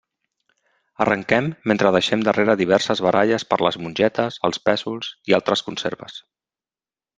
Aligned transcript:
Arrenquem 1.03 1.49
mentre 1.71 1.91
deixem 1.97 2.23
darrere 2.29 2.55
diverses 2.63 3.03
baralles 3.09 3.47
per 3.53 3.61
les 3.67 3.79
mongetes, 3.85 4.41
els 4.51 4.63
pèsols 4.71 5.13
i 5.33 5.39
altres 5.41 5.67
conserves. 5.71 6.21